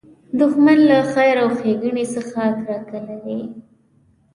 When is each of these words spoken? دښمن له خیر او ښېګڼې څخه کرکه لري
دښمن 0.39 0.77
له 0.89 0.97
خیر 1.13 1.35
او 1.43 1.49
ښېګڼې 1.59 2.05
څخه 2.15 2.41
کرکه 2.63 2.99
لري 3.07 3.39